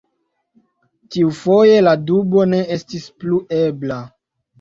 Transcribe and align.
Tiufoje 1.15 1.75
la 1.87 1.93
dubo 2.05 2.45
ne 2.55 2.61
estis 2.77 3.05
plu 3.25 3.39
ebla. 3.59 4.01